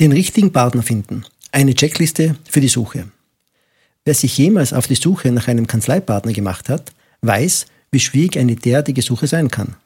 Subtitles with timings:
[0.00, 1.26] Den richtigen Partner finden.
[1.52, 3.04] Eine Checkliste für die Suche.
[4.06, 8.56] Wer sich jemals auf die Suche nach einem Kanzleipartner gemacht hat, weiß, wie schwierig eine
[8.56, 9.76] derartige Suche sein kann.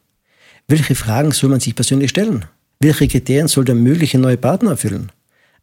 [0.68, 2.44] Welche Fragen soll man sich persönlich stellen?
[2.78, 5.10] Welche Kriterien soll der mögliche neue Partner erfüllen?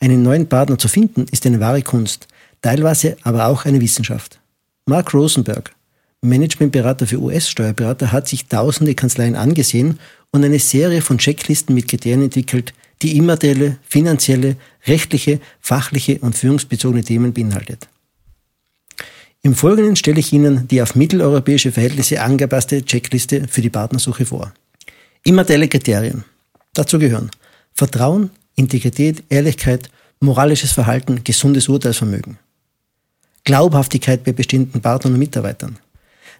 [0.01, 2.27] Einen neuen Partner zu finden ist eine wahre Kunst,
[2.61, 4.41] teilweise aber auch eine Wissenschaft.
[4.85, 5.73] Mark Rosenberg,
[6.19, 9.97] Managementberater für US-Steuerberater, hat sich tausende Kanzleien angesehen
[10.31, 14.55] und eine Serie von Checklisten mit Kriterien entwickelt, die immaterielle, finanzielle,
[14.85, 17.87] rechtliche, fachliche und führungsbezogene Themen beinhaltet.
[19.43, 24.53] Im Folgenden stelle ich Ihnen die auf mitteleuropäische Verhältnisse angepasste Checkliste für die Partnersuche vor.
[25.23, 26.23] Immaterielle Kriterien.
[26.73, 27.31] Dazu gehören
[27.73, 32.37] Vertrauen, Integrität, Ehrlichkeit, moralisches Verhalten, gesundes Urteilsvermögen.
[33.43, 35.79] Glaubhaftigkeit bei bestimmten Partnern und Mitarbeitern.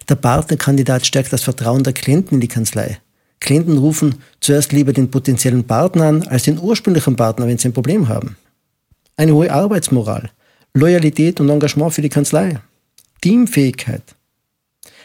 [0.08, 2.98] Der Partnerkandidat stärkt das Vertrauen der Klienten in die Kanzlei.
[3.42, 7.72] Klienten rufen zuerst lieber den potenziellen Partner an als den ursprünglichen Partner, wenn sie ein
[7.72, 8.36] Problem haben.
[9.16, 10.30] Eine hohe Arbeitsmoral,
[10.74, 12.60] Loyalität und Engagement für die Kanzlei.
[13.20, 14.02] Teamfähigkeit.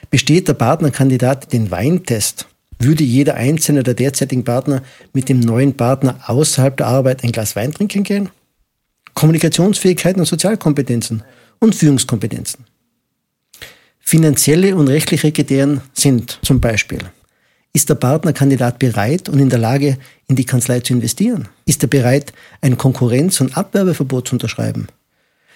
[0.09, 2.47] Besteht der Partnerkandidat den Weintest,
[2.79, 7.55] würde jeder einzelne der derzeitigen Partner mit dem neuen Partner außerhalb der Arbeit ein Glas
[7.55, 8.29] Wein trinken gehen?
[9.15, 11.23] Kommunikationsfähigkeiten und Sozialkompetenzen
[11.59, 12.65] und Führungskompetenzen.
[13.99, 16.99] Finanzielle und rechtliche Kriterien sind zum Beispiel,
[17.77, 21.47] ist der Partnerkandidat bereit und in der Lage, in die Kanzlei zu investieren?
[21.65, 24.87] Ist er bereit, ein Konkurrenz- und Abwerbeverbot zu unterschreiben?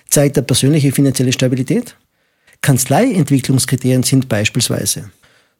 [0.07, 1.95] Zeigt er persönliche finanzielle Stabilität?
[2.61, 5.09] Kanzleientwicklungskriterien sind beispielsweise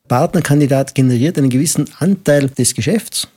[0.08, 3.28] Partnerkandidat generiert einen gewissen Anteil des Geschäfts.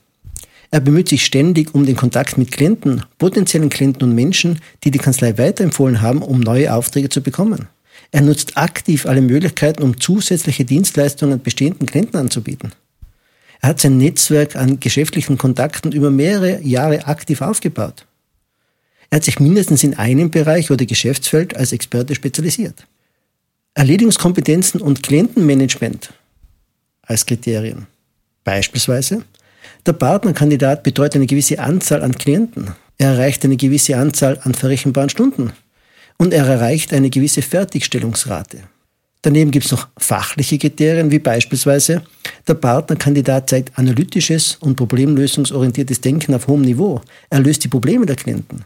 [0.71, 4.99] Er bemüht sich ständig um den Kontakt mit Klienten, potenziellen Klienten und Menschen, die die
[4.99, 7.69] Kanzlei weiterempfohlen haben, um neue Aufträge zu bekommen.
[8.11, 12.73] Er nutzt aktiv alle Möglichkeiten, um zusätzliche Dienstleistungen bestehenden Klienten anzubieten.
[13.65, 18.05] Er hat sein Netzwerk an geschäftlichen Kontakten über mehrere Jahre aktiv aufgebaut.
[19.09, 22.87] Er hat sich mindestens in einem Bereich oder Geschäftsfeld als Experte spezialisiert.
[23.73, 26.13] Erledigungskompetenzen und Klientenmanagement
[27.01, 27.87] als Kriterien.
[28.45, 29.25] Beispielsweise,
[29.87, 32.75] der Partnerkandidat betreut eine gewisse Anzahl an Klienten.
[32.99, 35.55] Er erreicht eine gewisse Anzahl an verrechenbaren Stunden.
[36.19, 38.59] Und er erreicht eine gewisse Fertigstellungsrate.
[39.23, 42.03] Daneben gibt es noch fachliche Kriterien, wie beispielsweise
[42.47, 47.01] der Partnerkandidat zeigt analytisches und problemlösungsorientiertes Denken auf hohem Niveau.
[47.31, 48.65] Er löst die Probleme der Klienten.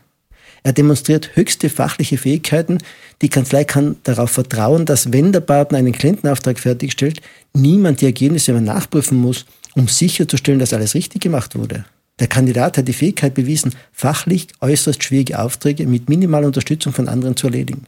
[0.64, 2.78] Er demonstriert höchste fachliche Fähigkeiten.
[3.22, 7.20] Die Kanzlei kann darauf vertrauen, dass wenn der Partner einen Klientenauftrag fertigstellt,
[7.54, 11.84] niemand die Ergebnisse mehr nachprüfen muss, um sicherzustellen, dass alles richtig gemacht wurde.
[12.18, 17.36] Der Kandidat hat die Fähigkeit bewiesen, fachlich äußerst schwierige Aufträge mit minimaler Unterstützung von anderen
[17.36, 17.84] zu erledigen.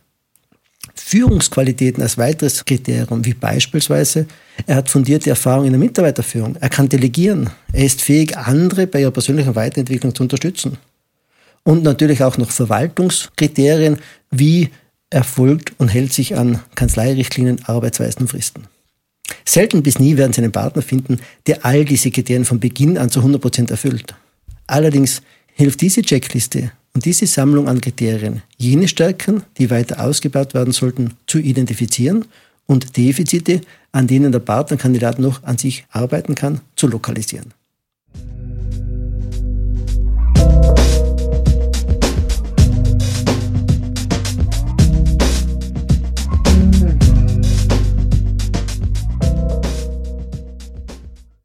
[1.02, 4.26] Führungsqualitäten als weiteres Kriterium, wie beispielsweise,
[4.66, 9.00] er hat fundierte Erfahrung in der Mitarbeiterführung, er kann delegieren, er ist fähig, andere bei
[9.00, 10.78] ihrer persönlichen Weiterentwicklung zu unterstützen
[11.64, 13.98] und natürlich auch noch Verwaltungskriterien,
[14.30, 14.70] wie
[15.10, 18.64] erfolgt und hält sich an Kanzleirichtlinien, Arbeitsweisen und Fristen.
[19.44, 23.10] Selten bis nie werden Sie einen Partner finden, der all diese Kriterien von Beginn an
[23.10, 24.14] zu 100 Prozent erfüllt.
[24.66, 25.22] Allerdings
[25.52, 31.14] hilft diese Checkliste und diese Sammlung an Kriterien, jene Stärken, die weiter ausgebaut werden sollten,
[31.26, 32.24] zu identifizieren
[32.66, 33.60] und Defizite,
[33.92, 37.52] an denen der Partnerkandidat noch an sich arbeiten kann, zu lokalisieren.